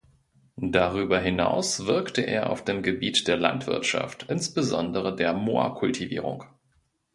Darüber 0.63 1.19
hinaus 1.19 1.85
wirkte 1.85 2.21
er 2.21 2.49
auf 2.49 2.63
dem 2.65 2.81
Gebiet 2.81 3.27
der 3.27 3.37
Landwirtschaft, 3.37 4.23
insbesondere 4.29 5.15
der 5.15 5.33
Moorkultivierung. 5.33 6.45